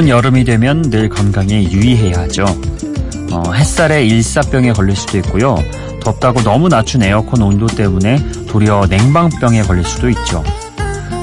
[0.00, 2.46] 뜨거운 여름이 되면 늘 건강에 유의해야 하죠.
[3.32, 5.62] 어, 햇살에 일사병에 걸릴 수도 있고요.
[6.02, 8.18] 덥다고 너무 낮춘 에어컨 온도 때문에
[8.48, 10.42] 도리어 냉방병에 걸릴 수도 있죠.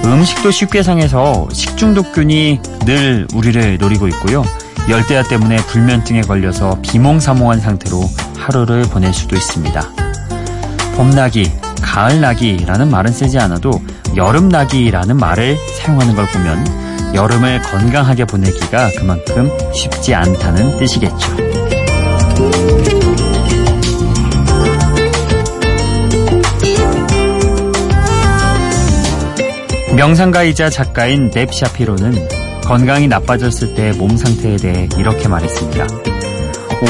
[0.06, 4.44] 음식도 쉽게 상해서 식중독균이 늘 우리를 노리고 있고요.
[4.88, 9.90] 열대야 때문에 불면증에 걸려서 비몽사몽한 상태로 하루를 보낼 수도 있습니다.
[10.96, 13.72] 봄나기, 가을나기라는 말은 쓰지 않아도
[14.16, 16.87] 여름나기라는 말을 사용하는 걸 보면
[17.18, 21.36] 여름을 건강하게 보내기가 그만큼 쉽지 않다는 뜻이겠죠.
[29.96, 32.28] 명상가이자 작가인 넵 샤피로는
[32.66, 35.88] 건강이 나빠졌을 때 몸 상태에 대해 이렇게 말했습니다.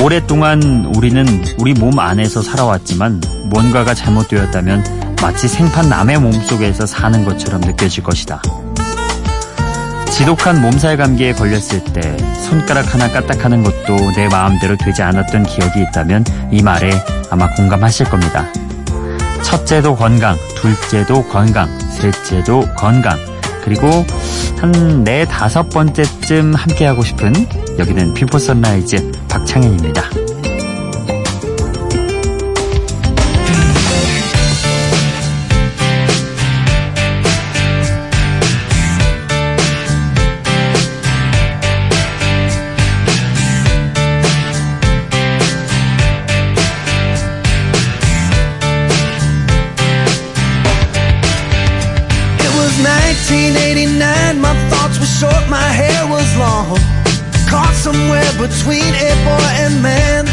[0.03, 1.25] 오랫동안 우리는
[1.57, 8.41] 우리 몸 안에서 살아왔지만 뭔가가 잘못되었다면 마치 생판 남의 몸 속에서 사는 것처럼 느껴질 것이다.
[10.11, 12.17] 지독한 몸살 감기에 걸렸을 때
[12.50, 16.89] 손가락 하나 까딱하는 것도 내 마음대로 되지 않았던 기억이 있다면 이 말에
[17.30, 18.45] 아마 공감하실 겁니다.
[19.44, 23.17] 첫째도 건강, 둘째도 건강, 셋째도 건강,
[23.64, 23.88] 그리고
[24.59, 27.33] 한 네 다섯 번째쯤 함께하고 싶은
[27.77, 30.27] 여기는 비포 선라이즈 박창현입니다.
[53.30, 56.80] 1989, my thoughts were short, my hair was long.
[57.52, 60.23] Caught somewhere between a boy and man.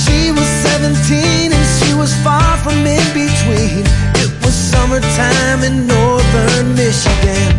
[0.00, 3.84] She was 17 and she was far from in between.
[4.16, 7.52] It was summertime in northern Michigan.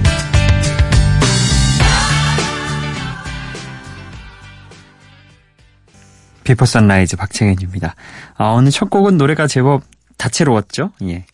[6.44, 7.94] 비포 선라이즈 박창현입니다.
[8.38, 9.84] 아, 오늘 첫 곡은 노래가 제법
[10.18, 10.92] 다채로웠죠?
[11.04, 11.26] 예.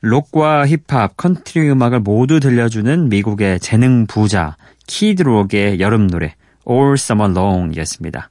[0.00, 4.56] 록과 힙합, 컨트리 음악을 모두 들려주는 미국의 재능 부자
[4.86, 6.34] 키드록의 여름 노래
[6.68, 8.30] All Summer Long이었습니다.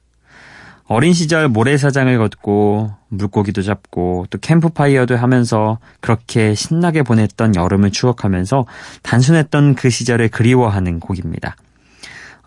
[0.84, 8.66] 어린 시절 모래사장을 걷고 물고기도 잡고 또 캠프파이어도 하면서 그렇게 신나게 보냈던 여름을 추억하면서
[9.02, 11.54] 단순했던 그 시절을 그리워하는 곡입니다.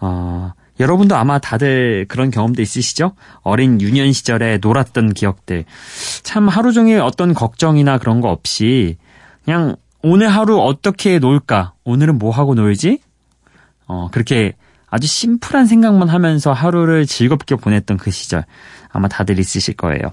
[0.01, 0.51] 어,
[0.81, 3.13] 여러분도 아마 다들 그런 경험도 있으시죠?
[3.43, 5.63] 어린 유년 시절에 놀았던 기억들.
[6.23, 8.97] 참 하루 종일 어떤 걱정이나 그런 거 없이
[9.43, 11.73] 그냥 오늘 하루 어떻게 놀까?
[11.83, 12.99] 오늘은 뭐 하고 놀지?
[13.87, 14.53] 어, 그렇게
[14.89, 18.45] 아주 심플한 생각만 하면서 하루를 즐겁게 보냈던 그 시절.
[18.89, 20.11] 아마 다들 있으실 거예요.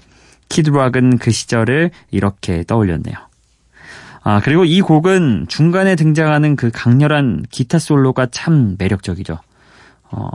[0.49, 3.15] 키드락은 그 시절을 이렇게 떠올렸네요.
[4.23, 9.39] 아, 그리고 이 곡은 중간에 등장하는 그 강렬한 기타 솔로가 참 매력적이죠.
[10.11, 10.29] 어,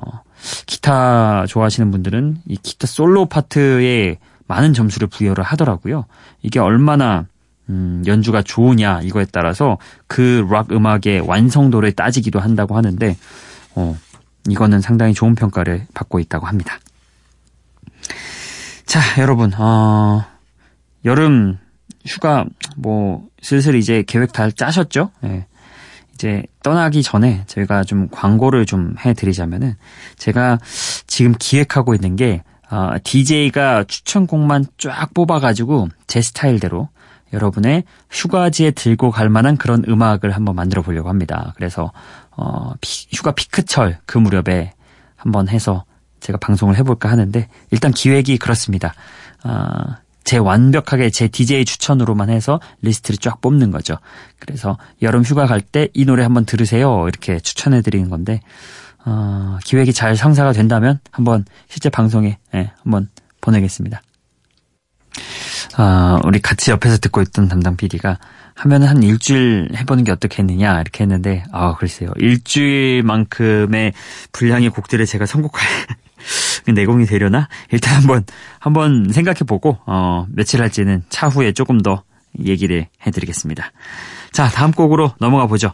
[0.66, 4.18] 기타 좋아하시는 분들은 이 기타 솔로 파트에
[4.48, 6.06] 많은 점수를 부여를 하더라고요.
[6.42, 7.26] 이게 얼마나
[7.69, 13.16] 음, 연주가 좋으냐 이거에 따라서 그 락 음악의 완성도를 따지기도 한다고 하는데
[13.75, 13.97] 어,
[14.49, 16.78] 이거는 상당히 좋은 평가를 받고 있다고 합니다.
[18.84, 20.25] 자, 여러분, 어,
[21.04, 21.59] 여름
[22.06, 22.44] 휴가
[22.77, 25.10] 뭐 슬슬 이제 계획 다 짜셨죠?
[25.25, 25.47] 예.
[26.15, 29.75] 이제 떠나기 전에 저희가 좀 광고를 좀 해드리자면은
[30.16, 30.59] 제가
[31.06, 36.88] 지금 기획하고 있는 게 어, DJ가 추천곡만 쫙 뽑아가지고 제 스타일대로
[37.32, 41.53] 여러분의 휴가지에 들고 갈 만한 그런 음악을 한번 만들어 보려고 합니다.
[41.56, 41.92] 그래서
[42.31, 44.72] 어, 피, 휴가 피크철 그 무렵에
[45.16, 45.84] 한번 해서
[46.20, 48.94] 제가 방송을 해볼까 하는데 일단 기획이 그렇습니다.
[49.44, 53.97] 어, 제 완벽하게 제 DJ 추천으로만 해서 리스트를 쫙 뽑는 거죠.
[54.41, 57.06] 그래서 여름 휴가 갈 때 이 노래 한번 들으세요.
[57.09, 58.41] 이렇게 추천해 드리는 건데
[59.04, 63.09] 어, 기획이 잘 성사가 된다면 한번 실제 방송에 예, 한번
[63.41, 64.00] 보내겠습니다.
[65.77, 68.18] 아, 우리 같이 옆에서 듣고 있던 담당 PD가
[68.57, 73.92] 하면은 한 일주일 해보는 게 어떻겠느냐 이렇게 했는데 아 글쎄요 일주일만큼의
[74.33, 75.66] 분량의 곡들을 제가 선곡할
[76.74, 78.24] 내공이 되려나 일단 한번
[78.59, 82.03] 한번 생각해보고 어 며칠 할지는 차후에 조금 더
[82.45, 83.72] 얘기를 해드리겠습니다.
[84.33, 85.72] 자 다음 곡으로 넘어가 보죠.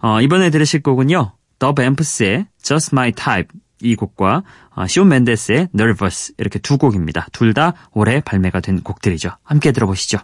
[0.00, 4.42] 어 이번에 들으실 곡은요 더 뱀프스의 Just My Type 이 곡과
[4.74, 7.26] 어, 시온 맨데스의 Nervous 이렇게 두 곡입니다.
[7.32, 9.30] 둘 다 올해 발매가 된 곡들이죠.
[9.42, 10.18] 함께 들어보시죠.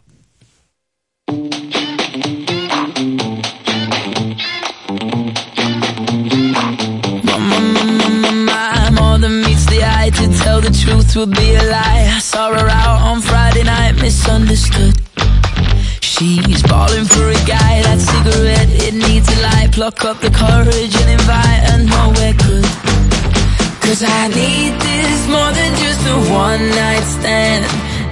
[23.85, 27.63] Cause I need this more than just a one night stand.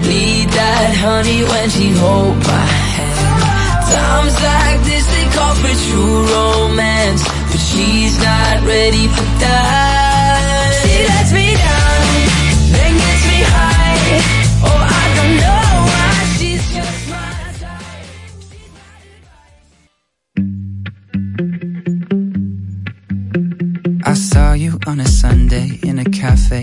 [0.06, 3.82] Need that honey when she hold my hand.
[3.88, 10.76] Times like this they call for true romance, but she's not ready for that.
[10.84, 12.01] She lets me down,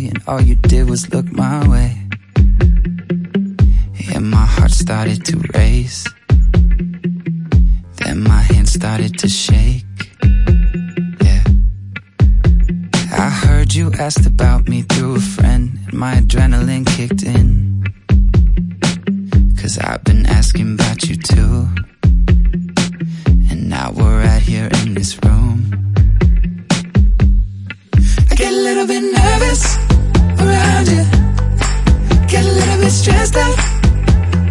[0.07, 1.97] and all you did was look my way.
[4.13, 6.07] And my heart started to race.
[7.97, 9.85] Then my hands started to shake.
[11.21, 11.43] Yeah.
[13.11, 17.83] I heard you asked about me through a friend, and my adrenaline kicked in.
[19.59, 21.67] Cause I've been asking about you too.
[23.49, 25.57] And now we're right here in this room.
[28.31, 29.88] I get a little bit nervous
[30.59, 31.03] around you.
[32.27, 33.57] Get a little bit stressed out.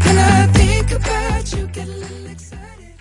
[0.05, 2.95] When I think about you, get a little excited.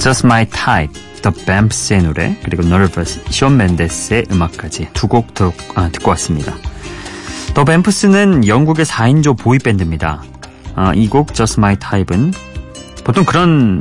[0.00, 0.92] Just My Type,
[1.22, 5.34] The Bamps의 노래, 그리고 Nervous, 쇼 맨데스의 음악까지 두곡
[5.74, 6.54] 아, 듣고 왔습니다.
[7.54, 10.22] 더 뱀프스는 영국의 4인조 보이밴드입니다.
[10.76, 12.32] 아, 이곡 Just My Type은
[13.06, 13.80] 보통 그런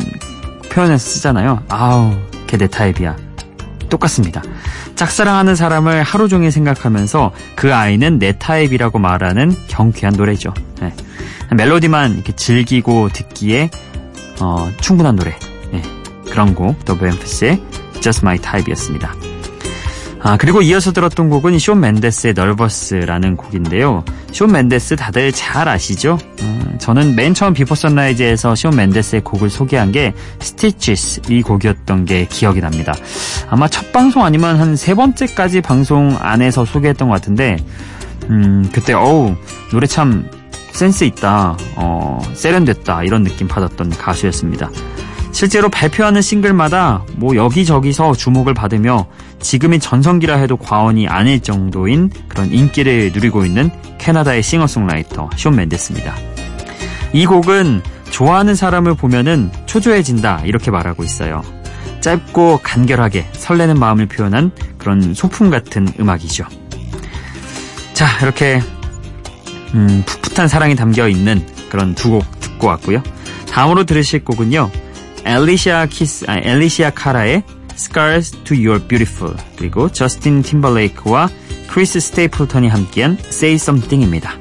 [0.71, 1.63] 표현에서 쓰잖아요.
[1.69, 3.15] 아우, 걔 내 타입이야.
[3.89, 4.43] 똑같습니다.
[4.93, 10.53] 짝사랑하는 사람을 하루 종일 생각하면서 그 아이는 내 타입이라고 말하는 경쾌한 노래죠.
[10.79, 10.93] 네.
[11.51, 13.71] 멜로디만 이렇게 즐기고 듣기에
[14.41, 15.37] 어, 충분한 노래.
[15.71, 15.81] 네.
[16.29, 17.61] 그런 곡, 더브엠프스의
[18.01, 19.15] Just My Type이었습니다.
[20.27, 24.03] 아, 그리고 이어서 들었던 곡은 숀 멘데스의 Nervous라는 곡인데요.
[24.31, 26.17] 숀 멘데스 다들 잘 아시죠?
[26.41, 32.25] 음, 저는 맨 처음 비포 선라이즈에서 숀 멘데스의 곡을 소개한 게 Stitches 이 곡이었던 게
[32.25, 32.95] 기억이 납니다.
[33.51, 37.57] 아마 첫 방송 아니면 한 세 번째까지 방송 안에서 소개했던 것 같은데
[38.31, 39.35] 음, 그때 어우
[39.71, 40.27] 노래 참
[40.71, 44.71] 센스 있다, 어, 세련됐다 이런 느낌 받았던 가수였습니다.
[45.35, 49.05] 실제로 발표하는 싱글마다 뭐 여기저기서 주목을 받으며
[49.41, 56.15] 지금이 전성기라 해도 과언이 아닐 정도인 그런 인기를 누리고 있는 캐나다의 싱어송라이터 쇼 맨데스입니다.
[57.11, 61.41] 이 곡은 좋아하는 사람을 보면은 초조해진다 이렇게 말하고 있어요.
[61.99, 66.45] 짧고 간결하게 설레는 마음을 표현한 그런 소품 같은 음악이죠.
[67.91, 68.61] 자 이렇게
[69.73, 73.03] 음, 풋풋한 사랑이 담겨 있는 그런 두 곡 듣고 왔고요.
[73.51, 74.71] 다음으로 들으실 곡은요.
[75.24, 77.42] 엘리시아 키스, 아, 엘리시아 카라의
[77.74, 81.30] Scars to Your Beautiful 그리고 저스틴 팀벌레이크와
[81.70, 84.34] 크리스 스테이플턴이 함께한 Say Something입니다.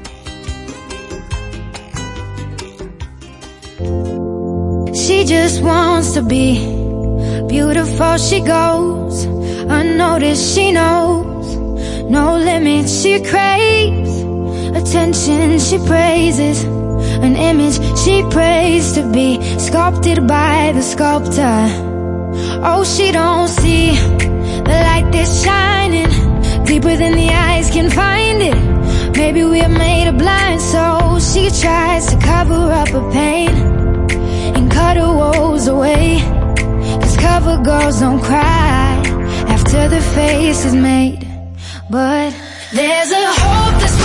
[4.94, 6.58] She just wants to be
[7.48, 8.18] beautiful.
[8.18, 9.24] She goes
[9.68, 10.54] unnoticed.
[10.54, 11.56] She knows
[12.10, 13.02] no limits.
[13.02, 14.10] She craves
[14.74, 15.58] attention.
[15.58, 16.64] She praises
[17.23, 21.57] an image she prays to be sculpted by the sculptor.
[22.63, 26.09] Oh, she don't see the light that's shining
[26.65, 29.15] deeper than the eyes can find it.
[29.15, 33.49] Maybe we're made of blind, so she tries to cover up her pain
[34.55, 36.19] and cut her woes away.
[37.01, 39.01] Cause cover girls don't cry
[39.47, 41.21] after the face is made.
[41.89, 42.31] But
[42.73, 44.04] there's a hope that's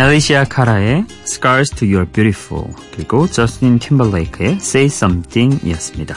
[0.00, 6.16] 엘리시아 카라의 Scars to Your Beautiful 그리고 저스틴 팀벌레이크의 Say Something이었습니다.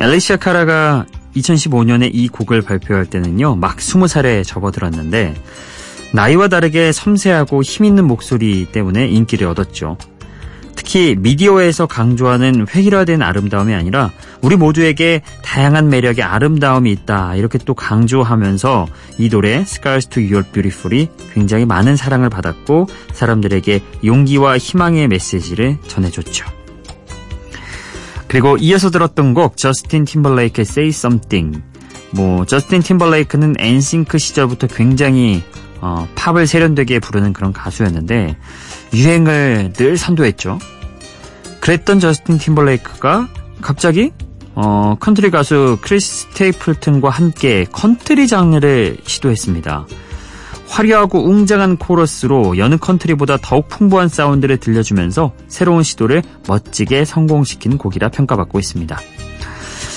[0.00, 1.06] 엘리시아 카라가
[1.36, 5.34] 2015년에 이 곡을 발표할 때는요, 막 20살에 접어들었는데,
[6.12, 9.96] 나이와 다르게 섬세하고 힘있는 목소리 때문에 인기를 얻었죠.
[10.86, 18.86] 특히 미디어에서 강조하는 획일화된 아름다움이 아니라 우리 모두에게 다양한 매력의 아름다움이 있다 이렇게 또 강조하면서
[19.18, 26.46] 이 노래 Scars to Your Beautiful이 굉장히 많은 사랑을 받았고 사람들에게 용기와 희망의 메시지를 전해줬죠.
[28.28, 31.62] 그리고 이어서 들었던 곡 저스틴 팀벌레이크의 Say Something
[32.12, 35.42] 뭐 저스틴 팀벌레이크는 엔싱크 시절부터 굉장히
[35.80, 38.36] 어, 팝을 세련되게 부르는 그런 가수였는데
[38.94, 40.58] 유행을 늘 선도했죠.
[41.66, 43.26] 그랬던 저스틴 팀벌레이크가
[43.60, 44.12] 갑자기
[44.54, 49.88] 어, 컨트리 가수 크리스 스테이플튼과 함께 컨트리 장르를 시도했습니다.
[50.68, 58.60] 화려하고 웅장한 코러스로 여느 컨트리보다 더욱 풍부한 사운드를 들려주면서 새로운 시도를 멋지게 성공시킨 곡이라 평가받고
[58.60, 58.96] 있습니다.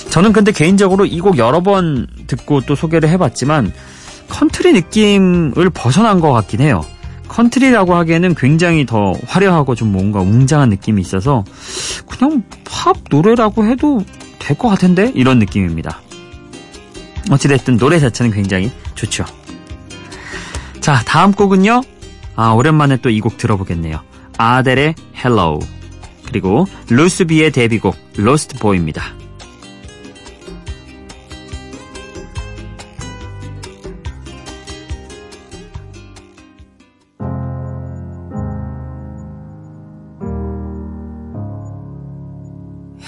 [0.09, 3.71] 저는 근데 개인적으로 이 곡 여러 번 듣고 또 소개를 해봤지만
[4.27, 6.81] 컨트리 느낌을 벗어난 것 같긴 해요.
[7.29, 11.45] 컨트리라고 하기에는 굉장히 더 화려하고 좀 뭔가 웅장한 느낌이 있어서
[12.07, 14.03] 그냥 팝 노래라고 해도
[14.39, 16.01] 될 것 같은데 이런 느낌입니다.
[17.31, 19.23] 어찌됐든 노래 자체는 굉장히 좋죠.
[20.81, 21.81] 자 다음 곡은요.
[22.35, 24.01] 아 오랜만에 또 이 곡 들어보겠네요.
[24.37, 25.59] 아델의 Hello
[26.25, 29.03] 그리고 루스비의 데뷔곡 Lost Boy입니다.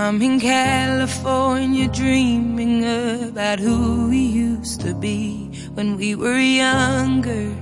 [0.00, 2.84] I'm in California dreaming
[3.28, 7.52] about who we used to be when we were younger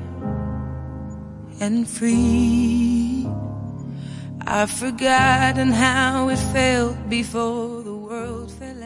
[1.61, 3.27] and free.
[4.47, 8.86] I've forgotten how it felt before the world fell at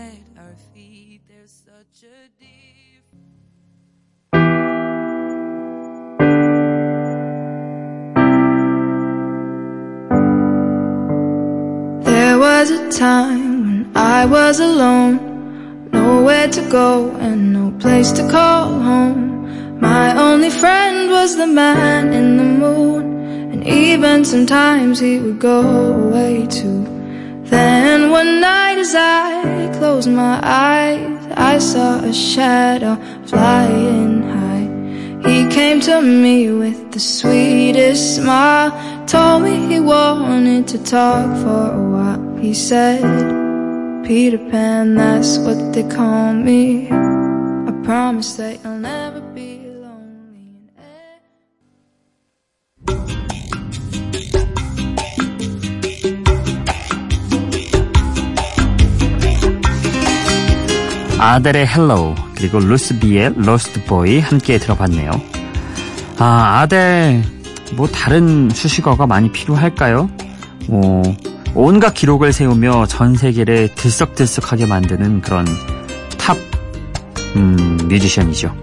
[12.60, 15.16] was a time when I was alone,
[15.92, 19.80] nowhere to go and no place to call home.
[19.80, 23.02] My only friend was the man in the moon,
[23.52, 25.62] and even sometimes he would go
[26.04, 26.84] away too.
[27.44, 34.68] Then one night as I closed my eyes, I saw a shadow flying high.
[35.30, 38.70] He came to me with the sweetest smile,
[39.06, 42.29] told me he wanted to talk for a while.
[42.40, 43.02] He said,
[44.02, 46.88] Peter Pan, that's what they call me.
[46.90, 50.56] I promise that you'll never be lonely.
[61.20, 65.10] 아델의 Hello 그리고 루스비의 Lost Boy 함께 들어봤네요.
[66.18, 67.22] 아 아델
[67.74, 70.10] 뭐 다른 수식어가 많이 필요할까요?
[70.68, 71.02] 뭐
[71.54, 75.46] 온갖 기록을 세우며 전 세계를 들썩들썩하게 만드는 그런
[76.16, 76.36] 탑
[77.36, 78.54] 음, 뮤지션이죠.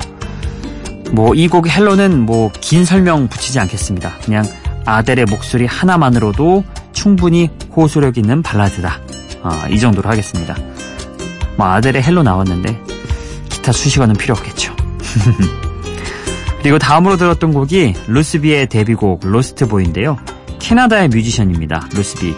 [1.12, 4.14] 뭐 이 곡 Hello는 뭐 긴 설명 붙이지 않겠습니다.
[4.24, 4.46] 그냥
[4.86, 6.64] 아델의 목소리 하나만으로도
[6.94, 9.00] 충분히 호소력 있는 발라드다.
[9.44, 10.56] 아, 이 정도로 하겠습니다.
[11.58, 12.82] 뭐 아델의 Hello 나왔는데
[13.50, 14.76] 기타 수식어는 필요 없겠죠.
[16.62, 20.18] 그리고 다음으로 들었던 곡이 루스비의 데뷔곡 Lost Boy인데요.
[20.60, 21.88] 캐나다의 뮤지션입니다.
[21.94, 22.36] 루스비.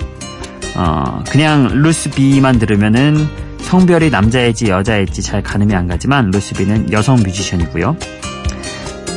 [0.80, 3.28] 어, 그냥 루스비만 들으면은
[3.60, 7.98] 성별이 남자일지 여자일지 잘 가늠이 안 가지만 루스비는 여성 뮤지션이고요.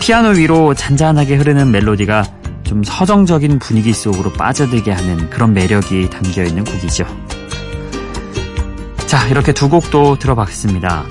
[0.01, 2.25] 피아노 위로 잔잔하게 흐르는 멜로디가
[2.65, 7.07] 좀 서정적인 분위기 속으로 빠져들게 하는 그런 매력이 담겨 있는 곡이죠.
[9.07, 11.05] 자, 이렇게 두 곡도 들어봤습니다.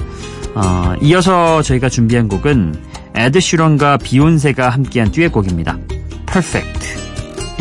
[0.54, 2.76] 어, 이어서 저희가 준비한 곡은
[3.16, 5.78] 에드 시런과 비욘세가 함께한 듀엣곡입니다.
[6.26, 7.01] Perfect.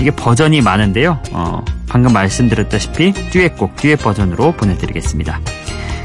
[0.01, 1.23] 이게 버전이 많은데요.
[1.33, 5.41] 어, 방금 말씀드렸다시피 듀엣곡, 듀엣 버전으로 보내드리겠습니다.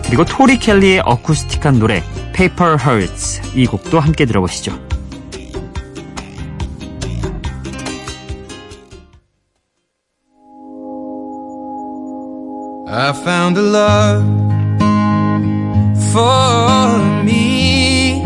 [0.06, 4.78] 그리고 토리 켈리의 어쿠스틱한 노래 Paper Hearts 이 곡도 함께 들어보시죠.
[12.88, 14.26] I found a love
[16.12, 18.22] for me.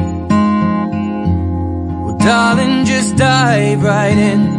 [2.06, 4.59] Well, darling, just dive right in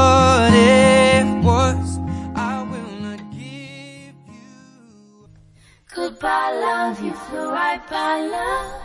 [5.93, 8.81] Goodbye, love, you flew right by love.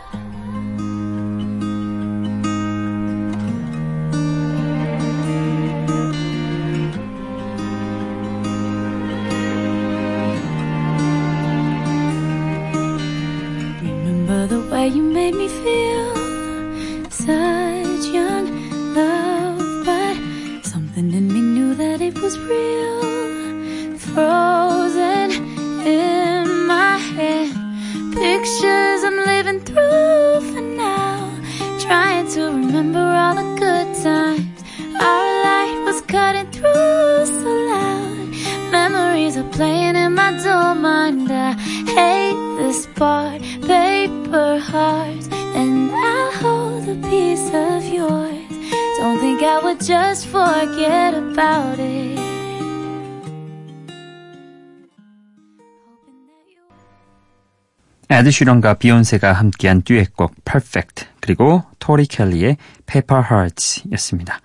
[13.81, 15.96] Remember the way you made me feel
[39.47, 41.31] playing in my dull mind.
[41.31, 41.53] I
[41.85, 48.53] hate this part, paper hearts, and I'll hold a piece of yours.
[48.97, 52.17] Don't think I would just forget about it.
[58.09, 64.39] 에드 슈런과 비욘세가 함께한 듀엣곡 Perfect 그리고 토리 켈리의 Paper Hearts였습니다.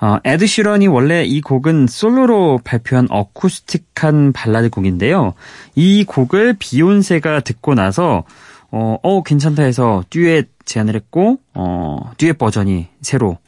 [0.00, 5.34] 어, 에드 시런이 원래 이 곡은 솔로로 발표한 어쿠스틱한 발라드 곡인데요.
[5.74, 8.24] 이 곡을 비욘세가 듣고 나서
[8.70, 13.38] 어, 어 괜찮다 해서 듀엣 제안을 했고 어, 듀엣 버전이 새로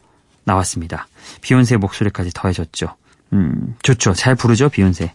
[0.45, 1.09] 나왔습니다.
[1.41, 2.95] 비욘세 목소리까지 더해졌죠.
[3.33, 4.13] 음, 좋죠.
[4.13, 5.13] 잘 부르죠, 비욘세.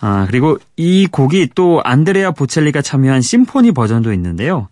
[0.00, 4.68] 아, 그리고 이 곡이 또 안드레아 보첼리가 참여한 심포니 버전도 있는데요.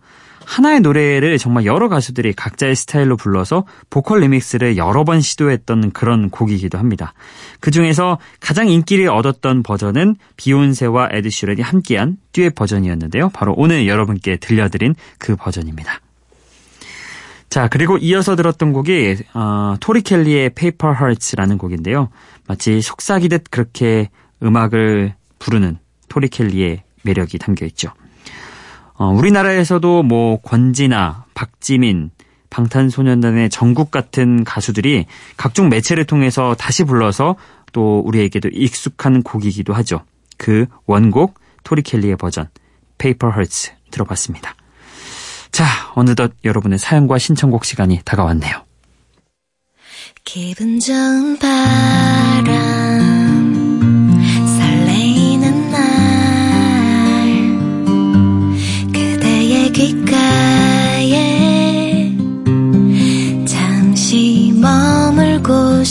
[0.48, 6.78] 하나의 노래를 정말 여러 가수들이 각자의 스타일로 불러서 보컬 리믹스를 여러 번 시도했던 그런 곡이기도
[6.78, 7.12] 합니다.
[7.60, 13.28] 그 중에서 가장 인기를 얻었던 버전은 비욘세와 에드 시런이 함께한 듀엣 버전이었는데요.
[13.34, 16.00] 바로 오늘 여러분께 들려드린 그 버전입니다.
[17.50, 22.08] 자, 그리고 이어서 들었던 곡이 어, 토리 켈리의 Paper Hearts라는 곡인데요.
[22.46, 24.08] 마치 속삭이듯 그렇게
[24.42, 27.92] 음악을 부르는 토리 켈리의 매력이 담겨 있죠.
[28.98, 32.10] 어, 우리나라에서도 뭐 권진아, 박지민,
[32.50, 35.06] 방탄소년단의 정국 같은 가수들이
[35.36, 37.36] 각종 매체를 통해서 다시 불러서
[37.72, 40.02] 또 우리에게도 익숙한 곡이기도 하죠.
[40.36, 42.48] 그 원곡 토리 켈리의 버전
[42.98, 44.54] Paper Hearts 들어봤습니다.
[45.52, 48.64] 자, 어느덧 여러분의 사연과 신청곡 시간이 다가왔네요.
[50.24, 53.17] 기분 좋은 바람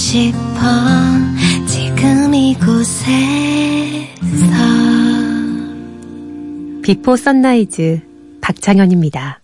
[0.07, 0.37] 싶어
[1.67, 2.87] 지금 이곳에서
[6.81, 7.99] 비포 선라이즈
[8.39, 9.41] 박창현입니다.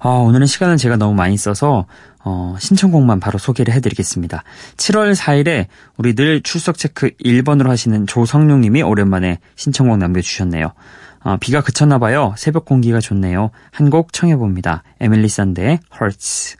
[0.00, 1.86] 아, 오늘은 시간을 제가 너무 많이 써서
[2.22, 4.44] 어, 신청곡만 바로 소개를 해드리겠습니다.
[4.76, 10.74] 7월 4일에 우리 늘 출석 체크 1번으로 하시는 조성룡 님이 오랜만에 신청곡 남겨주셨네요.
[11.20, 12.34] 어, 비가 그쳤나 봐요.
[12.36, 13.52] 새벽 공기가 좋네요.
[13.72, 14.82] 한 곡 청해봅니다.
[15.00, 16.58] 에밀리 산데의 Hurts.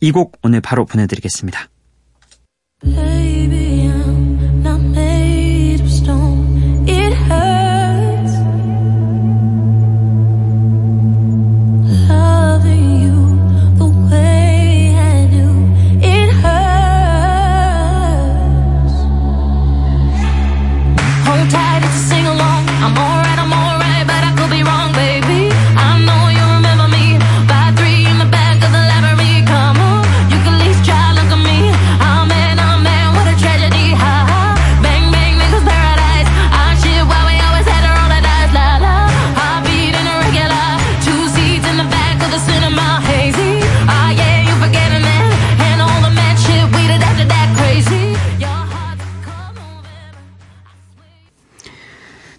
[0.00, 1.68] 이 곡 오늘 바로 보내드리겠습니다.
[2.84, 4.33] Baby, I'm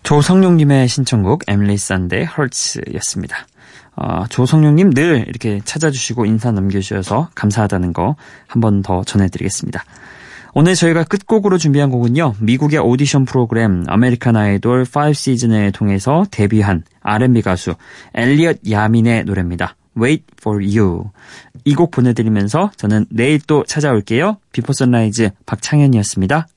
[0.05, 3.47] 조성룡님의 신청곡 에밀리 산데 Hurts였습니다.
[3.95, 8.15] 어, 조성룡님 늘 이렇게 찾아주시고 인사 남겨주셔서 감사하다는 거
[8.47, 9.83] 한 번 더 전해드리겠습니다.
[10.53, 12.35] 오늘 저희가 끝곡으로 준비한 곡은요.
[12.39, 17.73] 미국의 오디션 프로그램 아메리칸 아이돌 5 시즌을 통해서 데뷔한 R&B 가수
[18.13, 19.75] 엘리엇 야민의 노래입니다.
[19.97, 21.09] Wait for You.
[21.65, 24.37] 이 곡 보내드리면서 저는 내일 또 찾아올게요.
[24.51, 26.47] 비포 선라이즈 박창현이었습니다.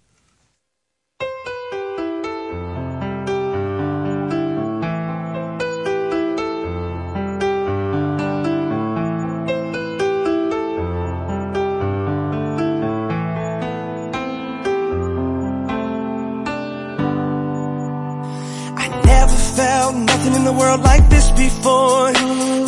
[19.89, 22.13] Felt nothing in the world like this before.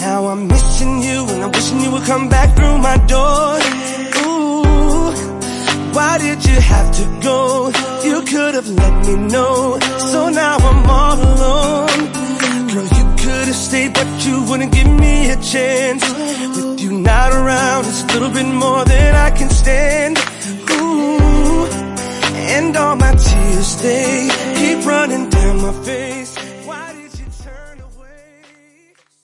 [0.07, 3.47] Now I'm missing you and I'm wishing you would come back through my door.
[4.25, 5.13] Ooh,
[5.97, 7.39] why did you have to go?
[8.09, 9.79] You could have let me know.
[10.13, 12.01] So now I'm all alone.
[12.73, 16.03] Girl, you could have stayed, but you wouldn't give me a chance.
[16.57, 20.17] With you not around, it's a little bit more than I can stand.
[20.71, 21.67] Ooh,
[22.57, 24.29] and all my tears, they
[24.59, 26.20] keep running down my face.